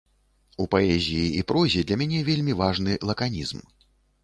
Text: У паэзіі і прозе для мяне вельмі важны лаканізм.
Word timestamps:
У 0.63 0.65
паэзіі 0.75 1.25
і 1.41 1.43
прозе 1.51 1.85
для 1.87 1.99
мяне 2.03 2.23
вельмі 2.31 2.57
важны 2.65 2.99
лаканізм. 3.13 3.65